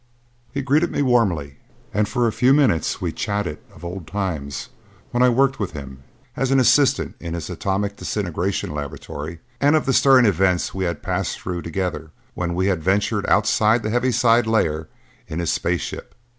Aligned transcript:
He 0.51 0.63
greeted 0.63 0.89
me 0.91 1.03
warmly 1.03 1.57
and 1.93 2.09
for 2.09 2.25
a 2.27 2.31
few 2.31 2.55
minutes 2.55 3.01
we 3.01 3.11
chatted 3.11 3.59
of 3.71 3.85
old 3.85 4.07
times 4.07 4.69
when 5.11 5.21
I 5.21 5.29
worked 5.29 5.59
with 5.59 5.73
him 5.73 6.01
as 6.35 6.49
an 6.49 6.59
assistant 6.59 7.15
in 7.19 7.35
his 7.35 7.51
atomic 7.51 7.97
disintegration 7.97 8.71
laboratory 8.73 9.41
and 9.59 9.75
of 9.75 9.85
the 9.85 9.93
stirring 9.93 10.25
events 10.25 10.73
we 10.73 10.85
had 10.85 11.03
passed 11.03 11.39
through 11.39 11.61
together 11.61 12.09
when 12.33 12.55
we 12.55 12.65
had 12.65 12.81
ventured 12.83 13.27
outside 13.27 13.83
the 13.83 13.91
heaviside 13.91 14.47
layer 14.47 14.89
in 15.27 15.37
his 15.37 15.53
space 15.53 15.81
ship. 15.81 16.15